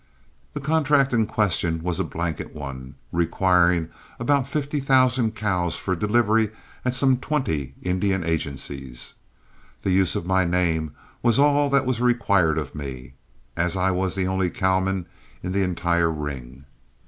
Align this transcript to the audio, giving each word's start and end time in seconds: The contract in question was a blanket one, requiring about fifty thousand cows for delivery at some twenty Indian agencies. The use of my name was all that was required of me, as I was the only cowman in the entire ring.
The 0.53 0.59
contract 0.59 1.13
in 1.13 1.27
question 1.27 1.83
was 1.83 1.99
a 1.99 2.03
blanket 2.03 2.55
one, 2.55 2.95
requiring 3.11 3.89
about 4.19 4.47
fifty 4.47 4.79
thousand 4.79 5.35
cows 5.35 5.75
for 5.77 5.95
delivery 5.95 6.49
at 6.83 6.95
some 6.95 7.17
twenty 7.17 7.75
Indian 7.83 8.23
agencies. 8.23 9.13
The 9.83 9.91
use 9.91 10.15
of 10.15 10.25
my 10.25 10.43
name 10.43 10.95
was 11.21 11.37
all 11.37 11.69
that 11.69 11.85
was 11.85 12.01
required 12.01 12.57
of 12.57 12.73
me, 12.73 13.13
as 13.55 13.77
I 13.77 13.91
was 13.91 14.15
the 14.15 14.25
only 14.25 14.49
cowman 14.49 15.05
in 15.43 15.51
the 15.51 15.61
entire 15.61 16.09
ring. 16.09 16.65